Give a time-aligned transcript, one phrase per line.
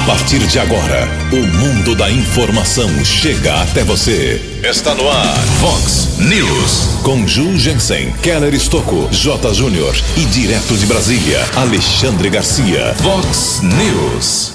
[0.00, 4.40] A partir de agora, o mundo da informação chega até você.
[4.64, 7.00] Está no ar, Fox News.
[7.02, 9.52] Com Ju Jensen, Keller Estocco, J.
[9.52, 12.94] Júnior e direto de Brasília, Alexandre Garcia.
[12.94, 14.52] Fox News.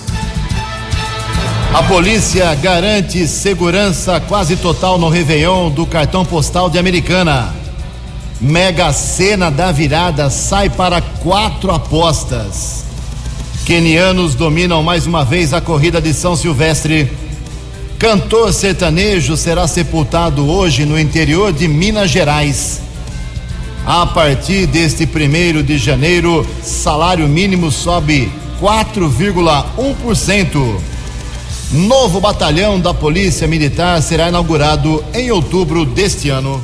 [1.73, 7.54] A polícia garante segurança quase total no Réveillon do cartão postal de Americana.
[8.41, 12.85] Mega Sena da virada sai para quatro apostas.
[13.66, 17.12] Quenianos dominam mais uma vez a corrida de São Silvestre.
[17.98, 22.80] Cantor sertanejo será sepultado hoje no interior de Minas Gerais.
[23.84, 30.80] A partir deste primeiro de janeiro, salário mínimo sobe 4,1%.
[31.72, 36.64] Novo batalhão da Polícia Militar será inaugurado em outubro deste ano.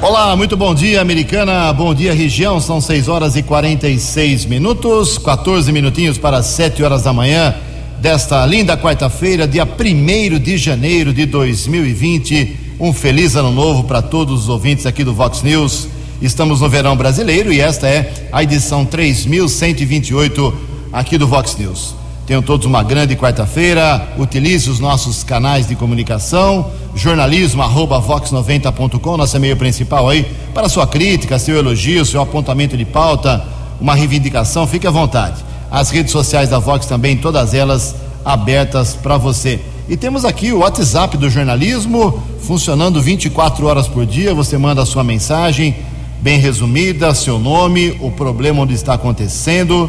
[0.00, 1.72] Olá, muito bom dia, americana.
[1.72, 2.60] Bom dia, região.
[2.60, 7.52] São 6 horas e 46 minutos, 14 minutinhos para 7 horas da manhã
[8.00, 12.76] desta linda quarta-feira, dia 1 de janeiro de 2020.
[12.78, 15.88] Um feliz ano novo para todos os ouvintes aqui do Vox News.
[16.22, 20.54] Estamos no verão brasileiro e esta é a edição 3128
[20.92, 21.97] aqui do Vox News.
[22.28, 24.06] Tenham todos uma grande quarta-feira.
[24.18, 30.86] Utilize os nossos canais de comunicação, jornalismo arroba vox90.com, nosso e-mail principal aí, para sua
[30.86, 33.42] crítica, seu elogio, seu apontamento de pauta,
[33.80, 35.42] uma reivindicação, fique à vontade.
[35.70, 39.58] As redes sociais da Vox também, todas elas abertas para você.
[39.88, 44.34] E temos aqui o WhatsApp do jornalismo, funcionando 24 horas por dia.
[44.34, 45.76] Você manda a sua mensagem,
[46.20, 49.88] bem resumida, seu nome, o problema onde está acontecendo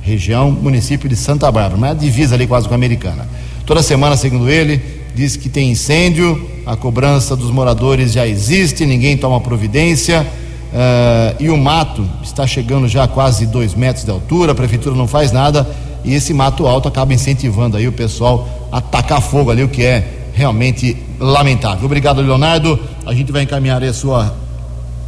[0.00, 3.28] região, município de Santa Bárbara, mas divisa ali quase com a Americana.
[3.66, 4.80] Toda semana, segundo ele,
[5.14, 10.24] diz que tem incêndio, a cobrança dos moradores já existe, ninguém toma providência.
[10.72, 14.94] Uh, e o mato está chegando já a quase dois metros de altura, a prefeitura
[14.94, 15.66] não faz nada
[16.04, 19.82] e esse mato alto acaba incentivando aí o pessoal a tacar fogo ali, o que
[19.82, 21.84] é realmente lamentável.
[21.84, 22.78] Obrigado, Leonardo.
[23.04, 24.34] A gente vai encaminhar a sua,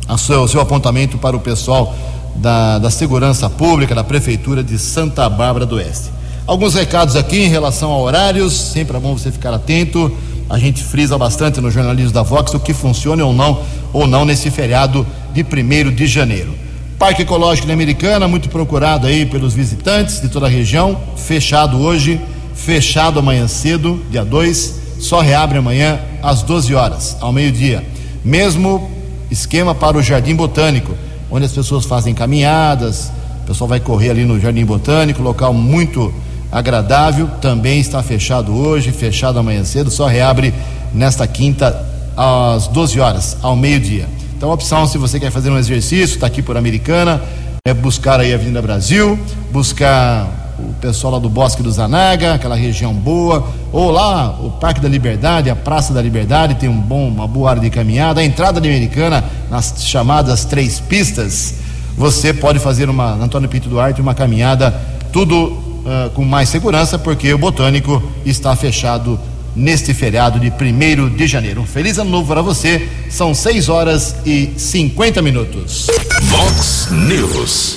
[0.08, 1.94] a sua, o seu apontamento para o pessoal
[2.34, 6.10] da, da Segurança Pública, da Prefeitura de Santa Bárbara do Oeste.
[6.46, 10.10] Alguns recados aqui em relação a horários, sempre é bom você ficar atento.
[10.48, 13.60] A gente frisa bastante no jornalismo da Vox o que funciona ou não,
[13.92, 16.54] ou não nesse feriado de 1 de janeiro.
[16.98, 22.20] Parque Ecológico da Americana, muito procurado aí pelos visitantes de toda a região, fechado hoje,
[22.54, 27.84] fechado amanhã cedo, dia 2, só reabre amanhã às 12 horas, ao meio-dia.
[28.24, 28.90] Mesmo
[29.30, 30.92] esquema para o Jardim Botânico,
[31.30, 33.12] onde as pessoas fazem caminhadas,
[33.44, 36.12] o pessoal vai correr ali no Jardim Botânico, local muito
[36.50, 40.52] agradável, também está fechado hoje, fechado amanhã cedo, só reabre
[40.92, 44.08] nesta quinta às 12 horas, ao meio-dia.
[44.36, 47.22] Então a opção, se você quer fazer um exercício, está aqui por Americana,
[47.64, 49.16] é buscar aí a Avenida Brasil,
[49.52, 54.80] buscar o pessoal lá do Bosque do Zanaga, aquela região boa, ou lá o Parque
[54.80, 58.24] da Liberdade, a Praça da Liberdade, tem um bom, uma boa área de caminhada, a
[58.24, 61.54] entrada de Americana, nas chamadas três pistas,
[61.96, 64.74] você pode fazer uma, Antônio Pinto Duarte, uma caminhada,
[65.12, 69.18] tudo uh, com mais segurança, porque o Botânico está fechado
[69.54, 71.62] neste feriado de 1 de janeiro.
[71.62, 72.88] Um feliz ano novo para você.
[73.10, 75.86] São 6 horas e 50 minutos.
[76.22, 77.76] Vox News.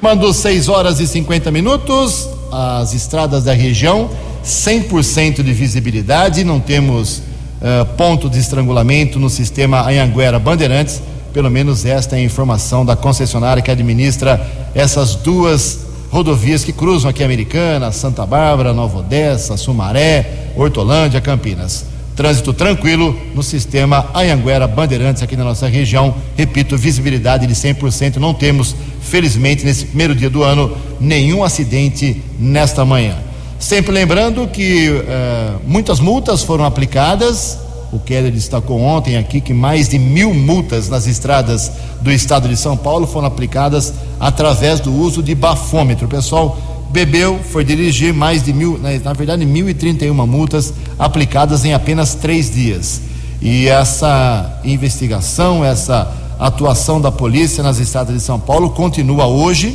[0.00, 2.28] Mando 6 horas e 50 minutos.
[2.52, 4.10] às estradas da região,
[4.44, 11.84] 100% de visibilidade, não temos uh, ponto de estrangulamento no sistema Anhanguera Bandeirantes, pelo menos
[11.84, 14.40] esta é a informação da concessionária que administra
[14.72, 15.80] essas duas
[16.14, 21.86] rodovias que cruzam aqui Americana, Santa Bárbara, Nova Odessa, Sumaré, Hortolândia, Campinas.
[22.14, 26.14] Trânsito tranquilo no sistema Anhanguera Bandeirantes aqui na nossa região.
[26.36, 28.18] Repito, visibilidade de 100%.
[28.18, 33.16] Não temos, felizmente, nesse primeiro dia do ano, nenhum acidente nesta manhã.
[33.58, 37.58] Sempre lembrando que uh, muitas multas foram aplicadas.
[37.94, 41.70] O Keller destacou ontem aqui que mais de mil multas nas estradas
[42.00, 46.06] do estado de São Paulo foram aplicadas através do uso de bafômetro.
[46.06, 46.58] O pessoal
[46.90, 53.00] bebeu, foi dirigir mais de mil, na verdade, 1.031 multas aplicadas em apenas três dias.
[53.40, 59.68] E essa investigação, essa atuação da polícia nas estradas de São Paulo continua hoje,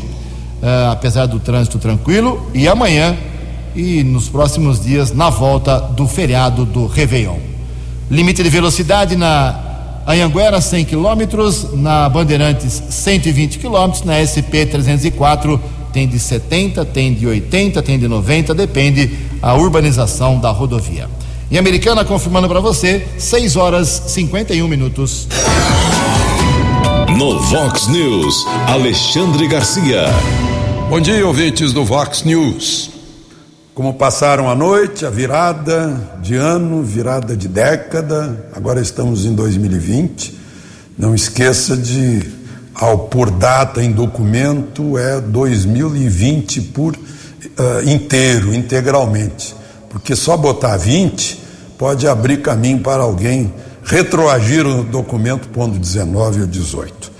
[0.62, 3.15] uh, apesar do trânsito tranquilo, e amanhã
[3.74, 7.49] e nos próximos dias na volta do feriado do Réveillon.
[8.10, 15.62] Limite de velocidade na Anhanguera 100 km, na Bandeirantes 120 km, na SP 304
[15.94, 19.12] tem de 70, tem de 80, tem de 90, depende
[19.42, 21.08] a urbanização da rodovia.
[21.52, 25.28] Em Americana, confirmando para você, 6 horas 51 minutos.
[27.16, 30.06] No Vox News, Alexandre Garcia.
[30.90, 32.99] Bom dia, ouvintes do Vox News.
[33.80, 40.38] Como passaram a noite, a virada de ano, virada de década, agora estamos em 2020.
[40.98, 42.30] Não esqueça de
[42.76, 49.56] ao por data em documento é 2020 por uh, inteiro, integralmente,
[49.90, 51.42] porque só botar 20
[51.78, 53.54] pode abrir caminho para alguém
[53.86, 57.12] retroagir o documento pondo 19 ou 18.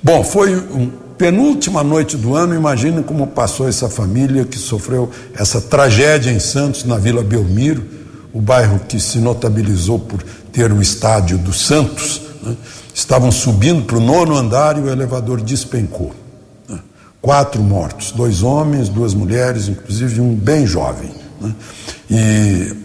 [0.00, 0.92] Bom, foi um
[1.24, 6.84] penúltima noite do ano, imagine como passou essa família que sofreu essa tragédia em Santos,
[6.84, 7.82] na Vila Belmiro,
[8.30, 10.22] o bairro que se notabilizou por
[10.52, 12.54] ter o estádio do Santos, né?
[12.92, 16.14] Estavam subindo para o nono andar e o elevador despencou.
[16.68, 16.78] Né?
[17.22, 21.10] Quatro mortos, dois homens, duas mulheres, inclusive um bem jovem.
[21.40, 21.54] Né?
[22.10, 22.76] E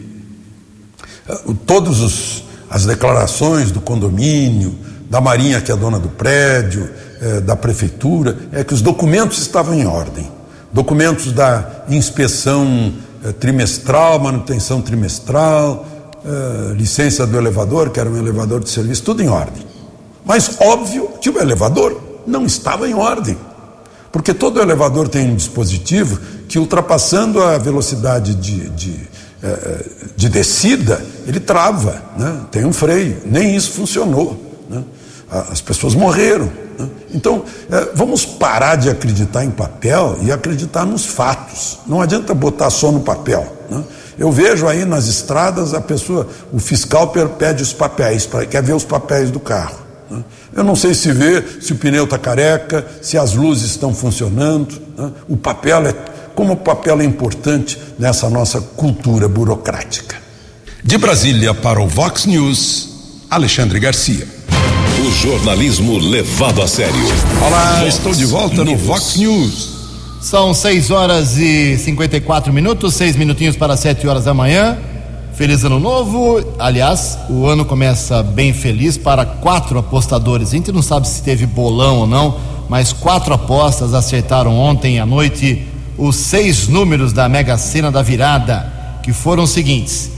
[1.27, 4.75] eh, todas as declarações do condomínio,
[5.09, 6.89] da Marinha, que é dona do prédio,
[7.21, 10.31] eh, da prefeitura, é que os documentos estavam em ordem.
[10.71, 12.93] Documentos da inspeção
[13.25, 15.85] eh, trimestral, manutenção trimestral,
[16.75, 19.65] licença do elevador, que era um elevador de serviço, tudo em ordem.
[20.25, 23.37] Mas óbvio que o elevador não estava em ordem.
[24.11, 28.99] Porque todo elevador tem um dispositivo que, ultrapassando a velocidade de, de,
[30.15, 32.41] de descida, ele trava, né?
[32.51, 33.17] tem um freio.
[33.25, 34.37] Nem isso funcionou.
[34.69, 34.83] Né?
[35.29, 36.51] As pessoas morreram.
[36.79, 36.87] Né?
[37.13, 41.79] Então, eh, vamos parar de acreditar em papel e acreditar nos fatos.
[41.85, 43.45] Não adianta botar só no papel.
[43.69, 43.83] Né?
[44.17, 48.85] Eu vejo aí nas estradas a pessoa, o fiscal pede os papéis, quer ver os
[48.85, 49.77] papéis do carro.
[50.09, 50.23] Né?
[50.55, 54.81] Eu não sei se vê se o pneu está careca, se as luzes estão funcionando.
[54.97, 55.11] Né?
[55.27, 55.93] O papel é
[56.33, 60.15] como o papel é importante nessa nossa cultura burocrática.
[60.81, 64.38] De Brasília para o Vox News, Alexandre Garcia.
[64.99, 66.93] O jornalismo levado a sério.
[67.45, 68.67] Olá, Vox estou de volta News.
[68.67, 69.69] no Vox News.
[70.19, 74.77] São 6 horas e 54 minutos, seis minutinhos para 7 horas da manhã.
[75.35, 76.43] Feliz ano novo.
[76.59, 80.49] Aliás, o ano começa bem feliz para quatro apostadores.
[80.49, 82.37] A gente não sabe se teve bolão ou não,
[82.67, 85.65] mas quatro apostas acertaram ontem à noite
[85.97, 90.11] os seis números da Mega Sena da virada, que foram os seguintes: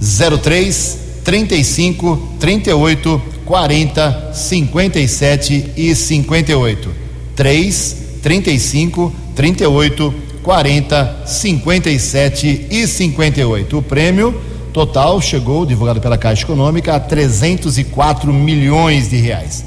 [0.00, 6.90] 03, 35, 38, 40, 57 e 58.
[7.34, 13.78] 3, 35, 38, 40, 57 e 58.
[13.78, 14.38] O prêmio
[14.70, 19.64] total chegou, divulgado pela Caixa Econômica, a 304 milhões de reais.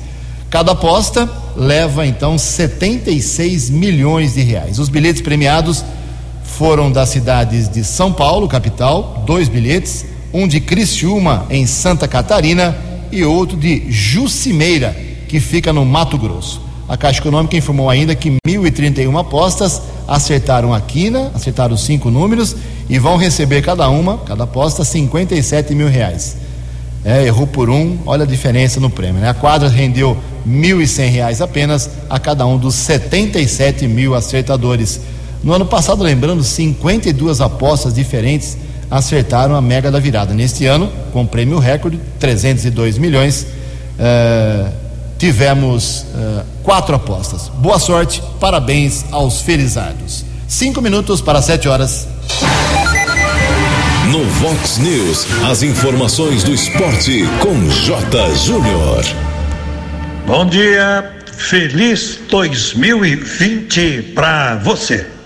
[0.47, 4.77] Cada aposta leva então 76 milhões de reais.
[4.77, 5.83] Os bilhetes premiados
[6.43, 12.90] foram das cidades de São Paulo, capital, dois bilhetes, um de Criciúma, em Santa Catarina,
[13.11, 14.95] e outro de Jucimeira,
[15.27, 16.61] que fica no Mato Grosso.
[16.87, 22.55] A Caixa Econômica informou ainda que 1.031 apostas acertaram a quina, acertaram cinco números
[22.89, 26.35] e vão receber cada uma, cada aposta, 57 mil reais.
[27.05, 29.21] É, errou por um, olha a diferença no prêmio.
[29.21, 29.29] Né?
[29.29, 34.99] A quadra rendeu R$ reais apenas a cada um dos 77 mil acertadores.
[35.43, 38.57] No ano passado, lembrando, 52 apostas diferentes
[38.91, 40.33] acertaram a mega da virada.
[40.33, 43.47] Neste ano, com prêmio recorde, 302 milhões,
[43.97, 44.67] é,
[45.17, 47.47] tivemos é, quatro apostas.
[47.47, 50.25] Boa sorte, parabéns aos felizados.
[50.47, 52.07] Cinco minutos para sete horas.
[54.11, 58.35] No Vox News, as informações do esporte com J.
[58.35, 59.05] Júnior.
[60.27, 65.20] Bom dia, feliz 2020 para você.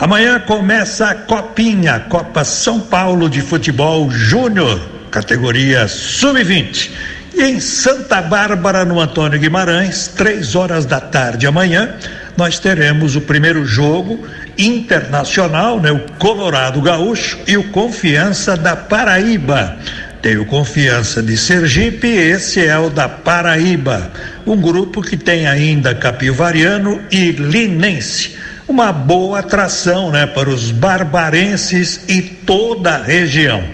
[0.00, 6.90] Amanhã começa a Copinha, Copa São Paulo de Futebol Júnior, categoria Sub-20.
[7.34, 11.96] E em Santa Bárbara, no Antônio Guimarães, três horas da tarde amanhã,
[12.36, 14.24] nós teremos o primeiro jogo
[14.56, 15.90] internacional, né?
[15.90, 19.78] O Colorado Gaúcho e o Confiança da Paraíba.
[20.22, 24.12] Tem o Confiança de Sergipe, esse é o da Paraíba.
[24.46, 28.36] Um grupo que tem ainda Capivariano e Linense.
[28.68, 33.64] Uma boa atração, né, para os barbarenses e toda a região.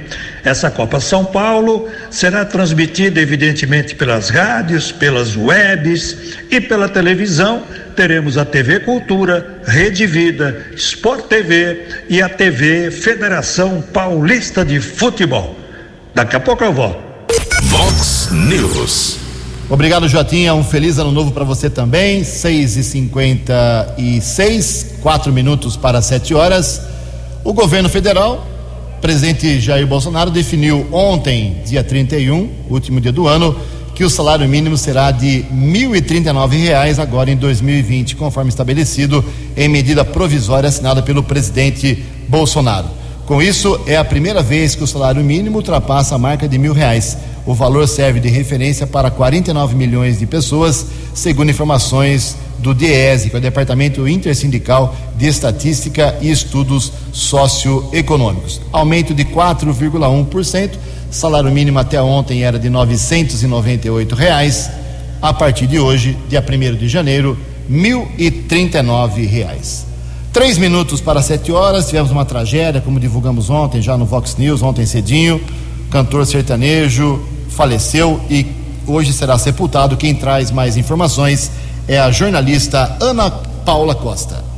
[0.44, 7.64] Essa Copa São Paulo será transmitida, evidentemente, pelas rádios, pelas webs e pela televisão.
[7.96, 15.58] Teremos a TV Cultura, Rede Vida, Sport TV e a TV Federação Paulista de Futebol.
[16.14, 17.02] Daqui a pouco eu volto.
[17.62, 19.23] Vox News.
[19.68, 20.54] Obrigado, Jotinha.
[20.54, 22.22] Um feliz ano novo para você também.
[22.22, 26.82] 6 e 56 quatro minutos para 7 horas.
[27.42, 28.46] O governo federal
[29.00, 33.54] presidente Jair Bolsonaro definiu ontem, dia 31, último dia do ano,
[33.94, 39.22] que o salário mínimo será de R$ 1.039 agora em 2020, conforme estabelecido
[39.54, 43.03] em medida provisória assinada pelo presidente Bolsonaro.
[43.26, 46.74] Com isso, é a primeira vez que o salário mínimo ultrapassa a marca de mil
[46.74, 47.16] reais.
[47.46, 53.36] O valor serve de referência para 49 milhões de pessoas, segundo informações do DIESE, que
[53.36, 58.60] é o Departamento Intersindical de Estatística e Estudos Socioeconômicos.
[58.70, 60.72] Aumento de 4,1%.
[61.10, 64.68] Salário mínimo até ontem era de 998 reais.
[65.22, 67.38] A partir de hoje, dia 1 de janeiro,
[67.70, 69.93] 1.039 reais.
[70.34, 74.62] Três minutos para sete horas, tivemos uma tragédia, como divulgamos ontem, já no Vox News,
[74.62, 75.40] ontem cedinho.
[75.92, 78.44] Cantor sertanejo faleceu e
[78.84, 79.96] hoje será sepultado.
[79.96, 81.52] Quem traz mais informações
[81.86, 84.53] é a jornalista Ana Paula Costa.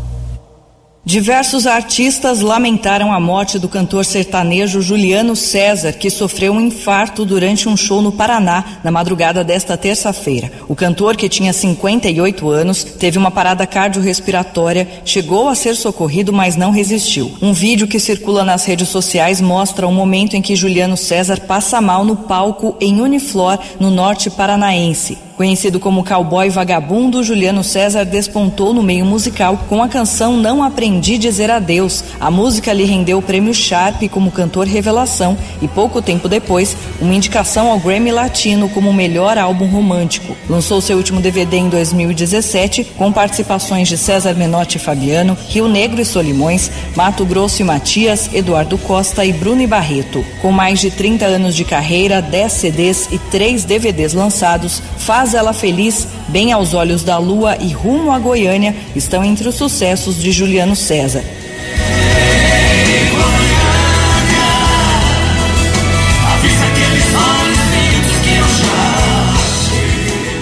[1.08, 7.68] Diversos artistas lamentaram a morte do cantor sertanejo Juliano César, que sofreu um infarto durante
[7.68, 10.50] um show no Paraná na madrugada desta terça-feira.
[10.66, 16.56] O cantor, que tinha 58 anos, teve uma parada cardiorrespiratória, chegou a ser socorrido, mas
[16.56, 17.32] não resistiu.
[17.40, 21.80] Um vídeo que circula nas redes sociais mostra o momento em que Juliano César passa
[21.80, 25.18] mal no palco em Uniflor, no norte paranaense.
[25.36, 31.18] Conhecido como cowboy vagabundo, Juliano César despontou no meio musical com a canção Não Aprendi
[31.18, 32.02] Dizer Adeus.
[32.18, 37.14] A música lhe rendeu o prêmio Sharp como cantor revelação e pouco tempo depois, uma
[37.14, 40.34] indicação ao Grammy Latino como melhor álbum romântico.
[40.48, 46.00] Lançou seu último DVD em 2017 com participações de César Menotti e Fabiano, Rio Negro
[46.00, 50.24] e Solimões, Mato Grosso e Matias, Eduardo Costa e Bruno e Barreto.
[50.40, 55.34] Com mais de 30 anos de carreira, 10 CDs e 3 DVDs lançados, faz Faz
[55.34, 60.22] Ela Feliz, Bem aos Olhos da Lua e Rumo a Goiânia estão entre os sucessos
[60.22, 61.24] de Juliano César.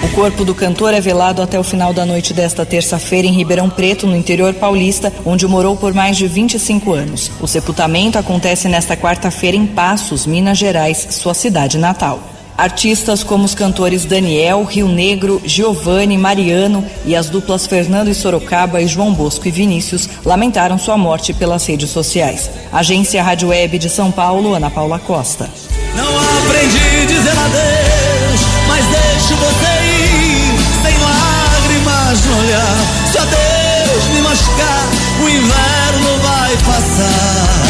[0.03, 3.71] O corpo do cantor é velado até o final da noite desta terça-feira em Ribeirão
[3.71, 7.31] Preto, no interior paulista, onde morou por mais de 25 anos.
[7.41, 12.34] O sepultamento acontece nesta quarta-feira em Passos, Minas Gerais, sua cidade natal.
[12.57, 18.81] Artistas como os cantores Daniel, Rio Negro, Giovanni, Mariano e as duplas Fernando e Sorocaba
[18.81, 22.49] e João Bosco e Vinícius lamentaram sua morte pelas redes sociais.
[22.71, 25.49] Agência Rádio Web de São Paulo, Ana Paula Costa.
[25.95, 32.77] Não aprendi dizer adeus, mas deixo você ir sem lágrimas no olhar.
[33.11, 34.83] Se adeus me machucar,
[35.23, 37.65] o inverno vai passar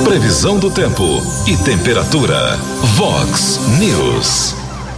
[0.03, 2.57] Previsão do tempo e temperatura.
[2.95, 4.55] Vox News.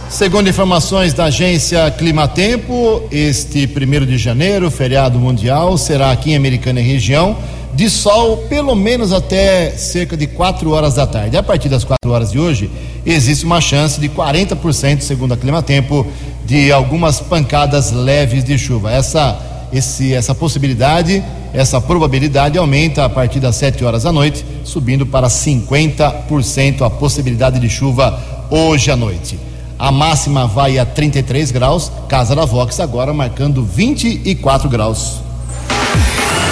[0.08, 6.80] Segundo informações da agência Climatempo, este primeiro de janeiro, feriado mundial, será aqui em Americana
[6.80, 7.36] e região,
[7.74, 11.36] de sol pelo menos até cerca de 4 horas da tarde.
[11.36, 12.70] A partir das 4 horas de hoje,
[13.04, 16.06] existe uma chance de 40%, segundo a Climatempo,
[16.44, 18.92] de algumas pancadas leves de chuva.
[18.92, 19.38] Essa,
[19.72, 21.22] esse, essa possibilidade,
[21.54, 27.58] essa probabilidade aumenta a partir das 7 horas da noite, subindo para 50% a possibilidade
[27.58, 29.38] de chuva hoje à noite.
[29.78, 35.21] A máxima vai a 33 graus, Casa da Vox agora marcando 24 graus.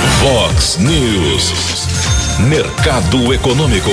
[0.01, 1.53] Vox News.
[2.49, 3.91] Mercado Econômico.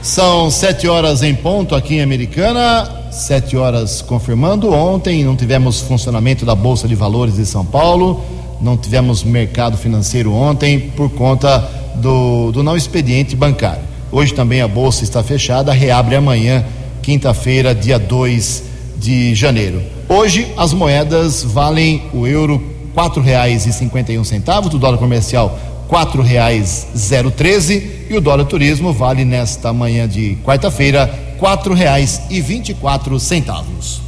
[0.00, 4.72] São sete horas em ponto aqui em Americana, sete horas confirmando.
[4.72, 8.22] Ontem não tivemos funcionamento da Bolsa de Valores de São Paulo,
[8.60, 11.58] não tivemos mercado financeiro ontem por conta
[11.96, 13.82] do, do não expediente bancário.
[14.12, 16.64] Hoje também a Bolsa está fechada, reabre amanhã,
[17.02, 18.62] quinta-feira, dia 2
[18.96, 19.82] de janeiro.
[20.08, 24.98] Hoje as moedas valem o euro quatro reais e cinquenta e um centavos, o dólar
[24.98, 31.06] comercial quatro reais zero treze e o dólar turismo vale nesta manhã de quarta-feira
[31.38, 34.00] quatro reais e vinte e quatro centavos.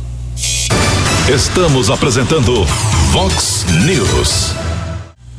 [1.32, 2.64] Estamos apresentando
[3.12, 4.56] Vox News.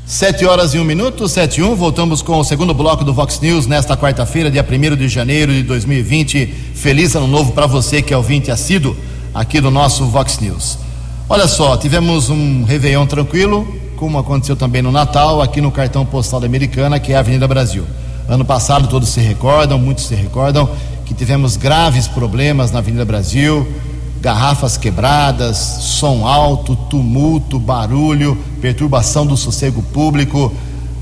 [0.06, 3.38] Sete horas e um minuto, sete e um, voltamos com o segundo bloco do Vox
[3.42, 6.46] News nesta quarta-feira, dia 1 de janeiro de 2020.
[6.74, 8.96] Feliz ano novo para você que é ouvinte assíduo
[9.34, 10.91] aqui do nosso Vox News.
[11.32, 16.42] Olha só, tivemos um Réveillon tranquilo, como aconteceu também no Natal, aqui no cartão postal
[16.42, 17.86] da Americana, que é a Avenida Brasil.
[18.28, 20.70] Ano passado todos se recordam, muitos se recordam,
[21.06, 23.66] que tivemos graves problemas na Avenida Brasil,
[24.20, 30.52] garrafas quebradas, som alto, tumulto, barulho, perturbação do sossego público,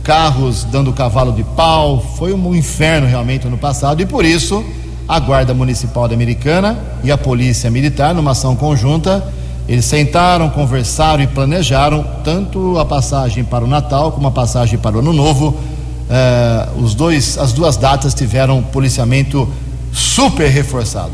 [0.04, 2.06] carros dando cavalo de pau.
[2.20, 4.64] Foi um inferno realmente ano passado e por isso
[5.08, 9.39] a Guarda Municipal da Americana e a Polícia Militar, numa ação conjunta,
[9.70, 14.96] eles sentaram, conversaram e planejaram tanto a passagem para o Natal como a passagem para
[14.96, 15.56] o Ano Novo.
[16.10, 19.48] Eh, os dois, as duas datas tiveram policiamento
[19.94, 21.12] super reforçado.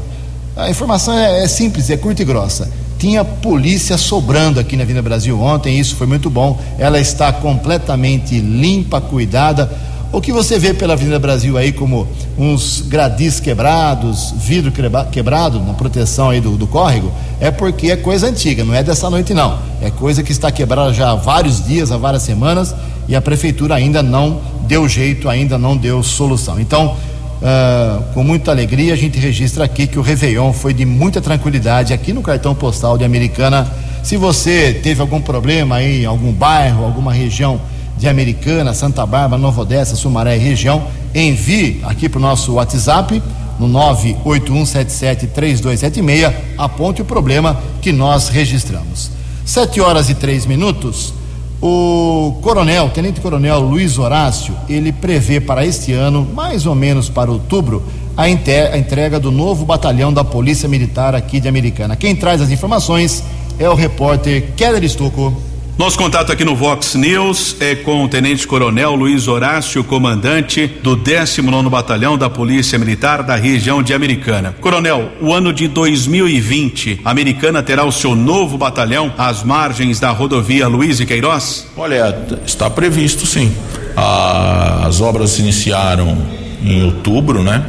[0.56, 2.72] A informação é, é, simples, é curta e grossa.
[2.98, 6.58] Tinha polícia sobrando aqui na Avenida Brasil ontem, isso foi muito bom.
[6.80, 9.70] Ela está completamente limpa, cuidada.
[10.12, 12.08] O que você vê pela Avenida Brasil aí como
[12.38, 14.72] uns gradis quebrados, vidro
[15.12, 19.10] quebrado na proteção aí do, do córrego, é porque é coisa antiga, não é dessa
[19.10, 19.60] noite não.
[19.82, 22.74] É coisa que está quebrada já há vários dias, há várias semanas,
[23.08, 26.60] e a prefeitura ainda não deu jeito, ainda não deu solução.
[26.60, 26.96] Então,
[27.36, 31.94] Uh, com muita alegria, a gente registra aqui que o Réveillon foi de muita tranquilidade
[31.94, 33.70] aqui no cartão postal de Americana.
[34.02, 37.60] Se você teve algum problema aí em algum bairro, alguma região
[37.98, 43.22] de Americana, Santa Bárbara, Nova Odessa, Sumaré e região, envie aqui para o nosso WhatsApp
[43.60, 49.12] no 981773276, aponte o problema que nós registramos.
[49.46, 51.14] Sete horas e três minutos.
[51.62, 57.32] O coronel, tenente coronel Luiz Horácio, ele prevê para este ano, mais ou menos para
[57.32, 57.82] outubro,
[58.18, 61.96] a entrega do novo batalhão da Polícia Militar aqui de Americana.
[61.96, 63.24] Quem traz as informações
[63.58, 65.34] é o repórter Keller Estocco.
[65.78, 70.96] Nosso contato aqui no Vox News é com o Tenente Coronel Luiz Horácio, comandante do
[70.96, 74.56] 19 Batalhão da Polícia Militar da região de Americana.
[74.62, 80.12] Coronel, o ano de 2020, a Americana terá o seu novo batalhão às margens da
[80.12, 81.68] rodovia Luiz e Queiroz?
[81.76, 83.54] Olha, está previsto sim.
[83.98, 86.18] As obras se iniciaram
[86.64, 87.66] em outubro, né?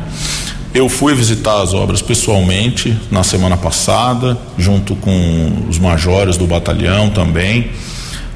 [0.72, 7.10] Eu fui visitar as obras pessoalmente na semana passada, junto com os majores do batalhão
[7.10, 7.70] também.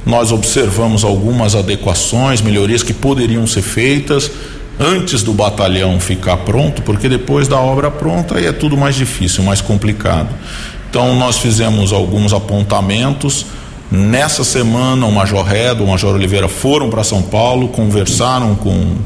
[0.04, 4.30] Nós observamos algumas adequações, melhorias que poderiam ser feitas
[4.78, 9.44] antes do batalhão ficar pronto, porque depois da obra pronta aí é tudo mais difícil,
[9.44, 10.28] mais complicado.
[10.88, 13.44] Então nós fizemos alguns apontamentos.
[13.90, 18.96] Nessa semana, o Major Redo, o Major Oliveira foram para São Paulo, conversaram com,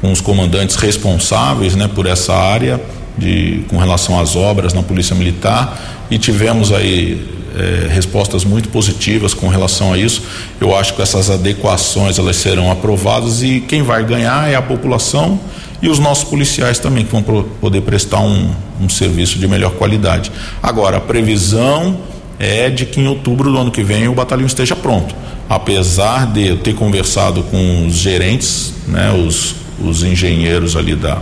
[0.00, 2.80] com os comandantes responsáveis né, por essa área
[3.16, 9.34] de, com relação às obras na Polícia Militar e tivemos aí é, respostas muito positivas
[9.34, 10.22] com relação a isso.
[10.60, 15.38] Eu acho que essas adequações elas serão aprovadas e quem vai ganhar é a população
[15.82, 19.72] e os nossos policiais também que vão pro, poder prestar um, um serviço de melhor
[19.72, 20.30] qualidade.
[20.62, 21.98] Agora, a previsão
[22.38, 25.14] é de que em outubro do ano que vem o batalhão esteja pronto.
[25.48, 31.20] Apesar de eu ter conversado com os gerentes, né, os, os engenheiros ali da,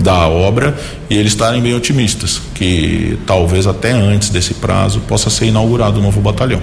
[0.00, 0.76] da obra
[1.08, 6.02] e eles estarem bem otimistas que talvez até antes desse prazo possa ser inaugurado o
[6.02, 6.62] novo batalhão.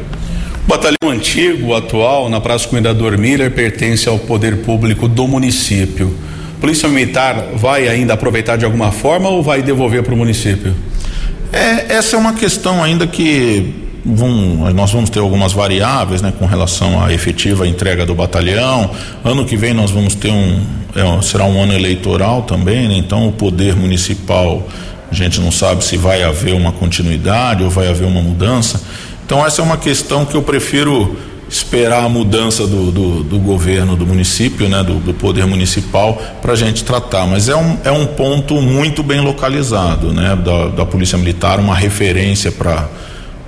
[0.66, 6.14] O batalhão antigo, atual, na Praça Comendador Miller, pertence ao poder público do município.
[6.58, 10.74] A Polícia Militar vai ainda aproveitar de alguma forma ou vai devolver para o município?
[11.54, 16.46] É, essa é uma questão ainda que vão, nós vamos ter algumas variáveis né, com
[16.46, 18.90] relação à efetiva entrega do batalhão.
[19.24, 20.62] Ano que vem nós vamos ter um.
[20.96, 24.68] É, será um ano eleitoral também, né, então o poder municipal,
[25.12, 28.82] a gente não sabe se vai haver uma continuidade ou vai haver uma mudança.
[29.26, 31.16] Então essa é uma questão que eu prefiro
[31.50, 36.54] esperar a mudança do, do, do governo do município, né, do, do poder municipal, para
[36.54, 37.26] a gente tratar.
[37.26, 41.76] Mas é um, é um ponto muito bem localizado, né, da, da Polícia Militar, uma
[41.76, 42.90] referência para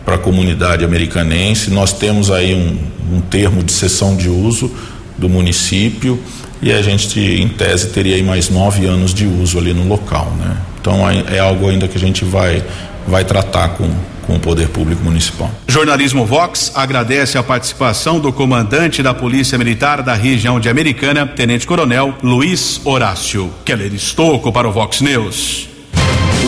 [0.09, 1.69] para a comunidade americanense.
[1.69, 4.71] Nós temos aí um, um termo de cessão de uso
[5.19, 6.19] do município
[6.63, 10.33] e a gente, em tese, teria aí mais nove anos de uso ali no local,
[10.39, 10.57] né?
[10.81, 12.63] Então é algo ainda que a gente vai,
[13.07, 13.87] vai tratar com,
[14.25, 15.51] com o poder público municipal.
[15.67, 21.67] Jornalismo Vox agradece a participação do comandante da Polícia Militar da região de Americana, Tenente
[21.67, 23.51] Coronel Luiz Horácio.
[23.63, 25.69] Keller Estocco para o Vox News.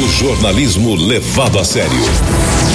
[0.02, 1.91] O jornalismo levado a sério.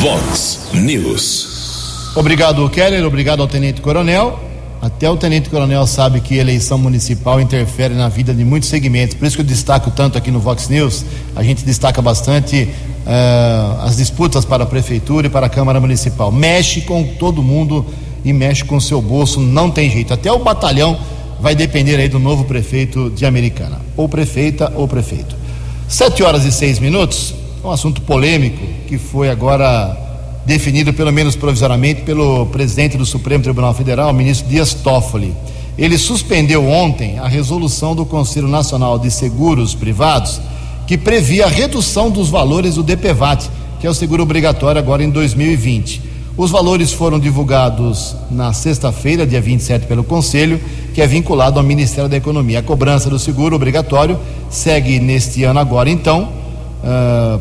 [0.01, 2.13] Vox News.
[2.15, 3.05] Obrigado, Keller.
[3.05, 4.41] Obrigado ao Tenente Coronel.
[4.81, 9.17] Até o Tenente Coronel sabe que eleição municipal interfere na vida de muitos segmentos.
[9.17, 11.05] Por isso que eu destaco tanto aqui no Vox News.
[11.35, 12.69] A gente destaca bastante
[13.07, 16.31] uh, as disputas para a prefeitura e para a Câmara Municipal.
[16.31, 17.85] Mexe com todo mundo
[18.25, 20.13] e mexe com o seu bolso, não tem jeito.
[20.13, 20.99] Até o batalhão
[21.41, 25.37] vai depender aí do novo prefeito de Americana, ou prefeita ou prefeito.
[25.89, 27.35] Sete horas e seis minutos,
[27.65, 30.06] um assunto polêmico que foi agora
[30.47, 35.35] definido, pelo menos provisoriamente, pelo presidente do Supremo Tribunal Federal, ministro Dias Toffoli.
[35.77, 40.41] Ele suspendeu ontem a resolução do Conselho Nacional de Seguros Privados
[40.87, 45.11] que previa a redução dos valores do DPVAT, que é o seguro obrigatório agora em
[45.11, 46.01] 2020.
[46.37, 50.61] Os valores foram divulgados na sexta-feira, dia 27, pelo Conselho,
[50.95, 52.61] que é vinculado ao Ministério da Economia.
[52.61, 56.29] A cobrança do seguro obrigatório segue neste ano agora, então,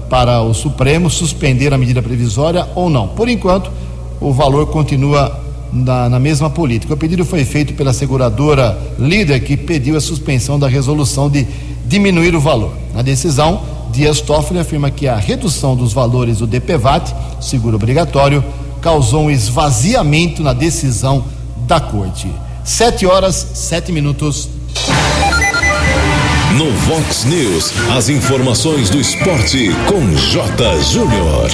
[0.10, 3.10] para o Supremo suspender a medida previsória ou não.
[3.10, 3.72] Por enquanto,
[4.20, 5.40] o valor continua
[5.72, 6.94] na, na, mesma política.
[6.94, 11.46] O pedido foi feito pela seguradora líder que pediu a suspensão da resolução de
[11.86, 12.74] diminuir o valor.
[12.94, 18.44] Na decisão, Dias Toffoli afirma que a redução dos valores do DPVAT, seguro obrigatório,
[18.82, 21.26] causou um esvaziamento na decisão
[21.68, 22.30] da corte.
[22.64, 24.50] Sete horas, sete minutos.
[26.58, 30.82] No Vox News, as informações do esporte com J.
[30.84, 31.52] Júnior.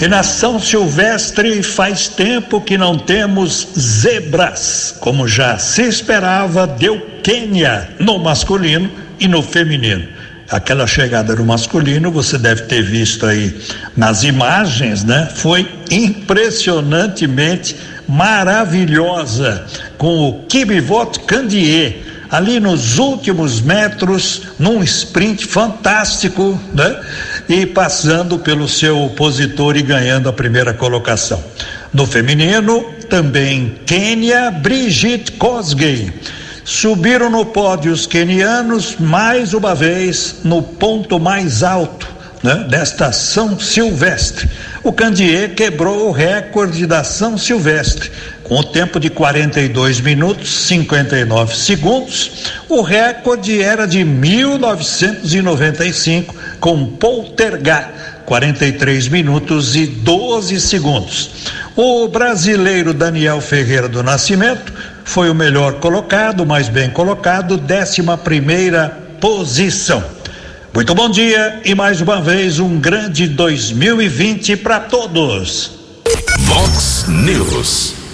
[0.00, 4.96] E na São Silvestre faz tempo que não temos zebras.
[4.98, 10.08] Como já se esperava, deu Quênia no masculino e no feminino.
[10.48, 13.60] Aquela chegada no masculino, você deve ter visto aí
[13.94, 15.28] nas imagens, né?
[15.34, 17.76] Foi impressionantemente
[18.08, 19.66] maravilhosa
[19.98, 27.00] com o Kibivot Candier ali nos últimos metros, num sprint fantástico, né?
[27.48, 31.42] E passando pelo seu opositor e ganhando a primeira colocação.
[31.92, 36.12] No feminino, também Quênia Brigitte Kosgei.
[36.64, 43.58] Subiram no pódio os quenianos mais uma vez no ponto mais alto né, desta São
[43.58, 44.48] Silvestre.
[44.82, 48.10] O Candier quebrou o recorde da São Silvestre
[48.48, 52.30] com o tempo de 42 minutos 59 segundos.
[52.68, 61.30] O recorde era de 1995 com Poltergar, 43 minutos e 12 segundos.
[61.74, 64.72] O brasileiro Daniel Ferreira do Nascimento
[65.04, 70.04] foi o melhor colocado, mais bem colocado, 11 primeira posição.
[70.72, 75.72] Muito bom dia e mais uma vez um grande 2020 para todos.
[76.38, 78.05] Vox News.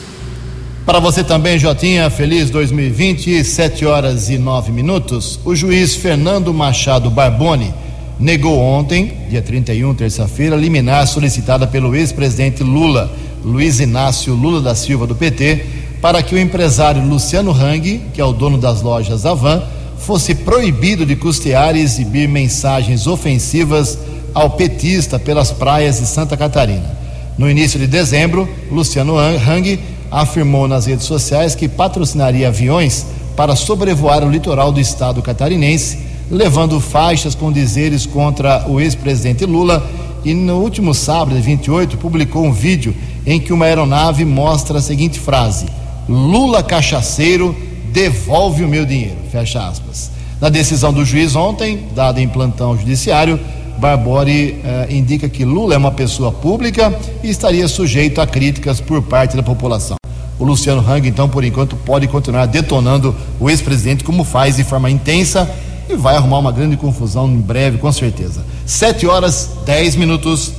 [0.85, 5.39] Para você também, Jotinha, feliz 2020, 7 horas e 9 minutos.
[5.45, 7.73] O juiz Fernando Machado Barboni
[8.19, 13.13] negou ontem, dia 31, terça-feira, liminar solicitada pelo ex-presidente Lula,
[13.45, 15.65] Luiz Inácio Lula da Silva, do PT,
[16.01, 19.63] para que o empresário Luciano Hang, que é o dono das lojas Avan,
[19.99, 23.97] fosse proibido de custear e exibir mensagens ofensivas
[24.35, 27.03] ao petista pelas praias de Santa Catarina.
[27.39, 29.79] No início de dezembro, Luciano Hang
[30.13, 35.99] afirmou nas redes sociais que patrocinaria aviões para sobrevoar o litoral do estado catarinense,
[36.31, 39.85] levando faixas com dizeres contra o ex-presidente Lula.
[40.23, 42.95] E no último sábado, 28, publicou um vídeo
[43.27, 45.67] em que uma aeronave mostra a seguinte frase:
[46.09, 47.57] Lula cachaceiro,
[47.91, 49.17] devolve o meu dinheiro.
[49.33, 50.11] Fecha aspas.
[50.41, 53.41] Na decisão do juiz ontem, dada em plantão judiciário,
[53.79, 59.03] Barbori eh, indica que Lula é uma pessoa pública e estaria sujeito a críticas por
[59.03, 60.02] parte da população.
[60.43, 64.91] O Luciano Hang, então, por enquanto, pode continuar detonando o ex-presidente, como faz de forma
[64.91, 65.49] intensa,
[65.89, 68.45] e vai arrumar uma grande confusão em breve, com certeza.
[68.67, 70.51] Sete horas, dez minutos.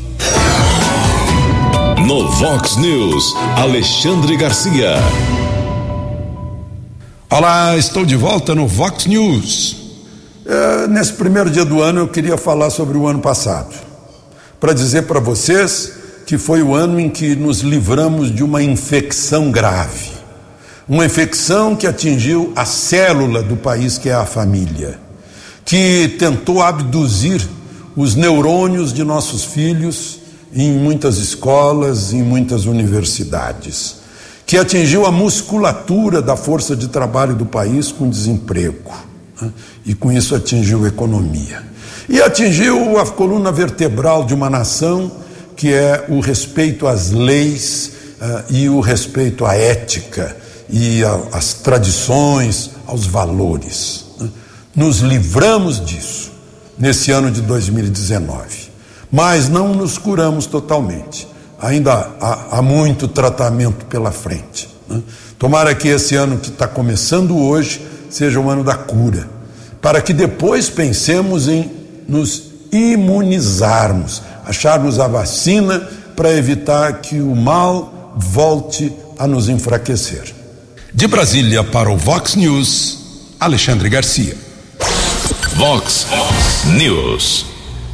[2.07, 4.93] No Vox News, Alexandre Garcia.
[7.29, 9.75] Olá, estou de volta no Vox News.
[10.45, 13.75] É, nesse primeiro dia do ano eu queria falar sobre o ano passado,
[14.61, 16.02] para dizer para vocês
[16.33, 20.09] que foi o ano em que nos livramos de uma infecção grave,
[20.89, 24.97] uma infecção que atingiu a célula do país que é a família,
[25.63, 27.47] que tentou abduzir
[27.95, 33.97] os neurônios de nossos filhos em muitas escolas, em muitas universidades,
[34.43, 38.91] que atingiu a musculatura da força de trabalho do país com desemprego
[39.39, 39.51] né?
[39.85, 41.61] e com isso atingiu a economia.
[42.09, 45.21] E atingiu a coluna vertebral de uma nação,
[45.55, 50.35] que é o respeito às leis uh, e o respeito à ética
[50.69, 54.05] e às tradições, aos valores.
[54.19, 54.29] Né?
[54.75, 56.31] Nos livramos disso
[56.77, 58.71] nesse ano de 2019,
[59.11, 61.27] mas não nos curamos totalmente.
[61.59, 64.67] Ainda há, há muito tratamento pela frente.
[64.89, 65.01] Né?
[65.37, 69.29] Tomara que esse ano que está começando hoje seja o ano da cura,
[69.81, 71.71] para que depois pensemos em
[72.07, 75.79] nos imunizarmos, acharmos a vacina
[76.15, 80.33] para evitar que o mal volte a nos enfraquecer.
[80.93, 82.99] De Brasília para o Vox News,
[83.39, 84.35] Alexandre Garcia.
[85.55, 86.07] Vox
[86.77, 87.45] News.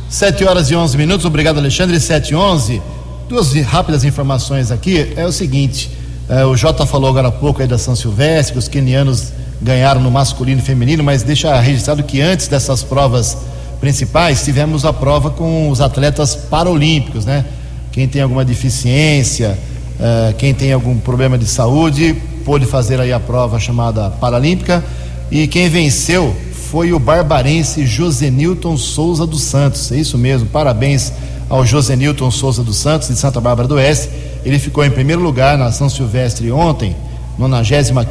[0.09, 1.99] 7 horas e 11 minutos, obrigado Alexandre.
[1.99, 2.81] 7 e 11.
[3.27, 5.13] Duas rápidas informações aqui.
[5.15, 5.89] É o seguinte:
[6.27, 9.31] é, o Jota falou agora há pouco aí da São Silvestre, que os quenianos
[9.61, 13.37] ganharam no masculino e feminino, mas deixa registrado que antes dessas provas
[13.79, 17.45] principais tivemos a prova com os atletas paralímpicos, né?
[17.91, 19.57] Quem tem alguma deficiência,
[19.99, 22.15] uh, quem tem algum problema de saúde,
[22.45, 24.83] pôde fazer aí a prova chamada Paralímpica
[25.31, 26.35] e quem venceu
[26.71, 29.91] foi o barbarense Josenilton Souza dos Santos.
[29.91, 31.11] É isso mesmo, parabéns
[31.49, 34.09] ao Josenilton Souza dos Santos, de Santa Bárbara do Oeste.
[34.45, 36.95] Ele ficou em primeiro lugar na São Silvestre ontem,
[37.37, 38.05] 95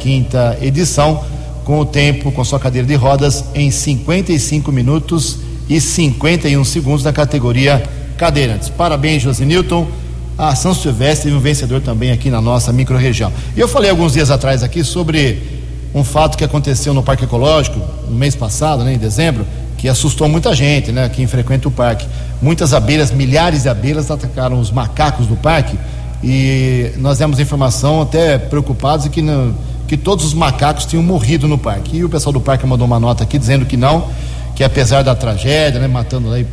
[0.61, 1.23] edição,
[1.63, 5.37] com o tempo, com sua cadeira de rodas, em 55 minutos
[5.69, 7.83] e 51 segundos na categoria
[8.17, 8.67] cadeirantes.
[8.69, 9.87] Parabéns, Josenilton.
[10.37, 13.31] A São Silvestre teve um vencedor também aqui na nossa microrregião.
[13.55, 15.59] E eu falei alguns dias atrás aqui sobre
[15.93, 19.45] um fato que aconteceu no Parque Ecológico, no mês passado, né, em dezembro,
[19.77, 22.07] que assustou muita gente, né, quem frequenta o parque.
[22.41, 25.77] Muitas abelhas, milhares de abelhas atacaram os macacos do parque
[26.23, 29.53] e nós demos informação até preocupados que, no,
[29.87, 31.97] que todos os macacos tinham morrido no parque.
[31.97, 34.07] E o pessoal do parque mandou uma nota aqui dizendo que não,
[34.59, 36.45] que apesar da tragédia, né, matando aí,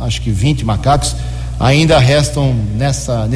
[0.00, 1.14] acho que 20 macacos,
[1.60, 3.28] ainda restam nessa,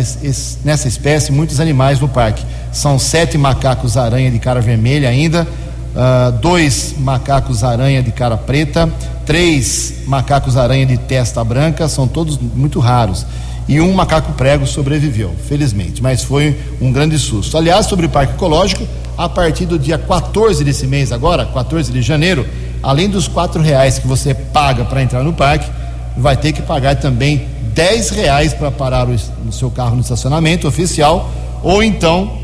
[0.65, 2.45] nessa espécie muitos animais no parque.
[2.73, 8.93] São sete macacos aranha de cara vermelha ainda, uh, dois macacos aranha de cara preta,
[9.25, 13.25] três macacos aranha de testa branca, são todos muito raros.
[13.69, 17.57] E um macaco prego sobreviveu, felizmente, mas foi um grande susto.
[17.57, 22.03] Aliás, sobre o Parque Ecológico, a partir do dia 14 desse mês, agora, 14 de
[22.03, 22.45] janeiro,
[22.83, 25.71] além dos quatro reais que você paga para entrar no parque,
[26.17, 31.31] vai ter que pagar também 10 reais para parar o, seu carro no estacionamento oficial,
[31.63, 32.39] ou então,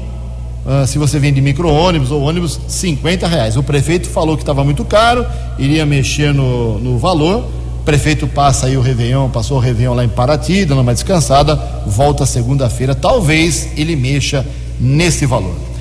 [0.67, 3.57] uh, se você vem de micro-ônibus ou ônibus, 50 reais.
[3.57, 5.25] O prefeito falou que estava muito caro,
[5.59, 7.47] iria mexer no, no valor.
[7.81, 11.57] O prefeito passa aí o Réveillon, passou o Réveillon lá em Paraty, dando uma descansada,
[11.87, 14.47] volta segunda-feira, talvez ele mexa
[14.79, 15.72] nesse valor.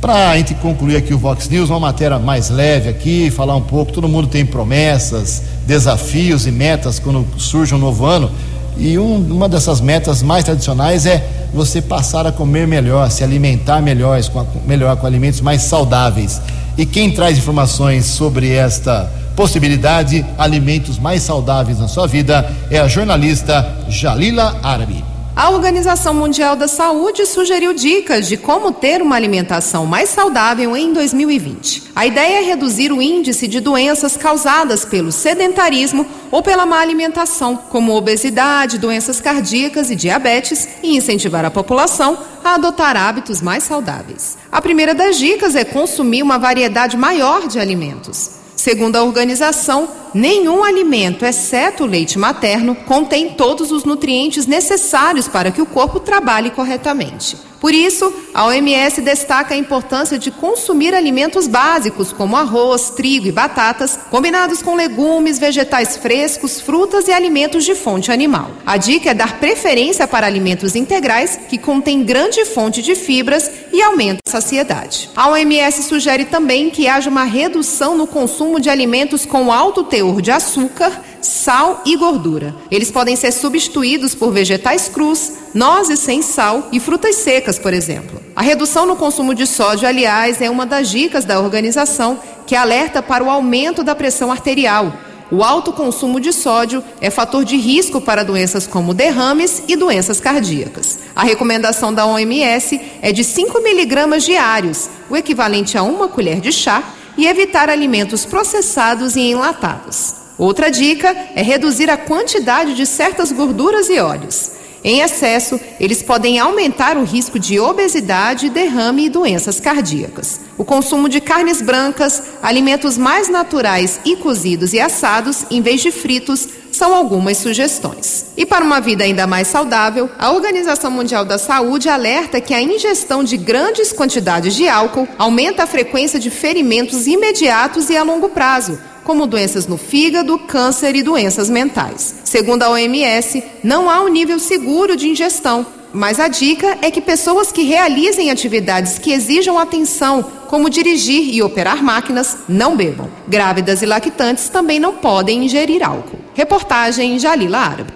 [0.00, 3.60] Para a gente concluir aqui o Vox News, uma matéria mais leve aqui, falar um
[3.60, 3.90] pouco.
[3.90, 8.30] Todo mundo tem promessas, desafios e metas quando surge um novo ano.
[8.76, 13.82] E um, uma dessas metas mais tradicionais é você passar a comer melhor, se alimentar
[13.82, 16.40] melhor com, melhor, com alimentos mais saudáveis.
[16.76, 22.86] E quem traz informações sobre esta possibilidade, alimentos mais saudáveis na sua vida, é a
[22.86, 25.07] jornalista Jalila Árabe.
[25.38, 30.92] A Organização Mundial da Saúde sugeriu dicas de como ter uma alimentação mais saudável em
[30.92, 31.92] 2020.
[31.94, 37.56] A ideia é reduzir o índice de doenças causadas pelo sedentarismo ou pela má alimentação,
[37.56, 44.36] como obesidade, doenças cardíacas e diabetes, e incentivar a população a adotar hábitos mais saudáveis.
[44.50, 48.38] A primeira das dicas é consumir uma variedade maior de alimentos.
[48.58, 55.52] Segundo a organização, nenhum alimento, exceto o leite materno, contém todos os nutrientes necessários para
[55.52, 57.36] que o corpo trabalhe corretamente.
[57.60, 63.32] Por isso, a OMS destaca a importância de consumir alimentos básicos como arroz, trigo e
[63.32, 68.52] batatas, combinados com legumes, vegetais frescos, frutas e alimentos de fonte animal.
[68.64, 73.82] A dica é dar preferência para alimentos integrais que contêm grande fonte de fibras e
[73.82, 75.10] aumentam a saciedade.
[75.16, 80.22] A OMS sugere também que haja uma redução no consumo de alimentos com alto teor
[80.22, 82.54] de açúcar, sal e gordura.
[82.70, 88.22] Eles podem ser substituídos por vegetais crus, nozes sem sal e frutas secas, por exemplo.
[88.34, 93.02] A redução no consumo de sódio, aliás, é uma das dicas da organização que alerta
[93.02, 94.92] para o aumento da pressão arterial.
[95.30, 100.20] O alto consumo de sódio é fator de risco para doenças como derrames e doenças
[100.20, 100.98] cardíacas.
[101.14, 106.50] A recomendação da OMS é de 5 miligramas diários, o equivalente a uma colher de
[106.50, 106.82] chá,
[107.18, 110.14] e evitar alimentos processados e enlatados.
[110.38, 114.52] Outra dica é reduzir a quantidade de certas gorduras e óleos.
[114.84, 120.40] Em excesso, eles podem aumentar o risco de obesidade, derrame e doenças cardíacas.
[120.56, 125.90] O consumo de carnes brancas, alimentos mais naturais e cozidos e assados, em vez de
[125.90, 128.26] fritos, são algumas sugestões.
[128.36, 132.62] E para uma vida ainda mais saudável, a Organização Mundial da Saúde alerta que a
[132.62, 138.28] ingestão de grandes quantidades de álcool aumenta a frequência de ferimentos imediatos e a longo
[138.28, 142.16] prazo, como doenças no fígado, câncer e doenças mentais.
[142.24, 147.00] Segundo a OMS, não há um nível seguro de ingestão, mas a dica é que
[147.00, 153.08] pessoas que realizem atividades que exijam atenção, como dirigir e operar máquinas, não bebam.
[153.26, 156.18] Grávidas e lactantes também não podem ingerir álcool.
[156.34, 157.92] Reportagem Jalila Árabe.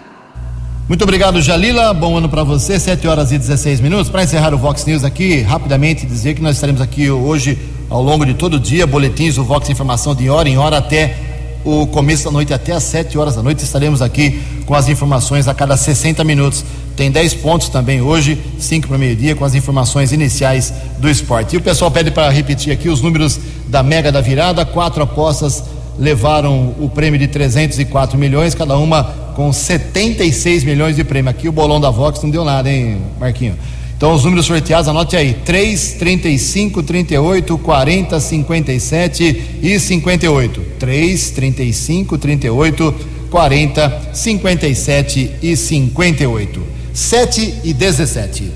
[0.88, 1.92] Muito obrigado, Jalila.
[1.92, 2.78] Bom ano para você.
[2.78, 4.08] 7 horas e 16 minutos.
[4.08, 8.24] Para encerrar o Vox News aqui, rapidamente dizer que nós estaremos aqui hoje, ao longo
[8.24, 11.16] de todo o dia, boletins do Vox Informação de hora em hora até
[11.64, 13.62] o começo da noite, até às 7 horas da noite.
[13.62, 16.64] Estaremos aqui com as informações a cada 60 minutos.
[16.96, 21.54] Tem 10 pontos também hoje, 5 para meio-dia, com as informações iniciais do esporte.
[21.54, 25.64] E o pessoal pede para repetir aqui os números da Mega da Virada: quatro apostas
[25.98, 31.30] levaram o prêmio de 304 milhões, cada uma com 76 milhões de prêmio.
[31.30, 33.56] Aqui o bolão da Vox não deu nada, hein, Marquinho?
[34.02, 40.60] Então os números sorteados, anote aí: 3, 35, 38, 40, 57 e 58.
[40.76, 42.94] 3, 35, 38,
[43.30, 46.62] 40, 57 e 58.
[46.92, 48.50] 7 e 17.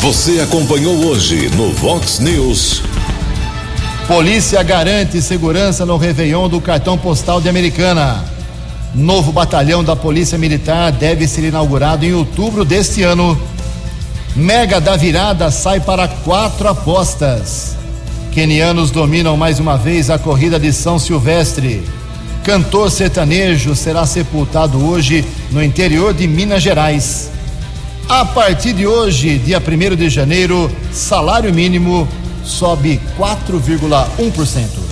[0.00, 2.84] Você acompanhou hoje no Vox News.
[4.06, 8.24] Polícia garante segurança no Réveillon do cartão postal de Americana.
[8.94, 13.36] Novo batalhão da Polícia Militar deve ser inaugurado em outubro deste ano.
[14.34, 17.76] Mega da virada sai para quatro apostas.
[18.32, 21.84] Quenianos dominam mais uma vez a corrida de São Silvestre.
[22.42, 27.30] Cantor sertanejo será sepultado hoje no interior de Minas Gerais.
[28.08, 32.08] A partir de hoje, dia 1 de janeiro, salário mínimo
[32.42, 34.91] sobe 4,1%.